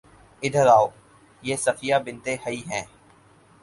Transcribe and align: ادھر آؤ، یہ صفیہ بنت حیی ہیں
ادھر 0.41 0.67
آؤ، 0.67 0.87
یہ 1.43 1.55
صفیہ 1.55 1.95
بنت 2.05 2.27
حیی 2.45 2.61
ہیں 2.69 2.85